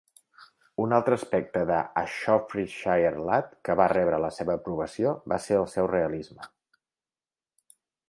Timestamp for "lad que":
3.29-3.77